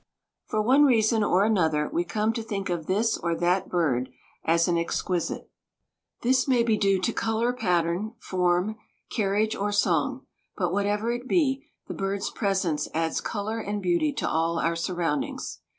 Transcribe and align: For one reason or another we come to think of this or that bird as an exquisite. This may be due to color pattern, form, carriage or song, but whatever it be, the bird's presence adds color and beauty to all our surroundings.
For 0.47 0.63
one 0.63 0.83
reason 0.83 1.23
or 1.23 1.43
another 1.45 1.87
we 1.93 2.03
come 2.03 2.33
to 2.33 2.41
think 2.41 2.69
of 2.71 2.87
this 2.87 3.19
or 3.19 3.35
that 3.35 3.69
bird 3.69 4.09
as 4.43 4.67
an 4.67 4.75
exquisite. 4.75 5.51
This 6.23 6.47
may 6.47 6.63
be 6.63 6.75
due 6.75 6.99
to 6.99 7.13
color 7.13 7.53
pattern, 7.53 8.13
form, 8.17 8.77
carriage 9.11 9.55
or 9.55 9.71
song, 9.71 10.25
but 10.57 10.73
whatever 10.73 11.11
it 11.11 11.27
be, 11.27 11.67
the 11.87 11.93
bird's 11.93 12.31
presence 12.31 12.87
adds 12.95 13.21
color 13.21 13.59
and 13.59 13.79
beauty 13.79 14.11
to 14.13 14.27
all 14.27 14.57
our 14.57 14.75
surroundings. 14.75 15.59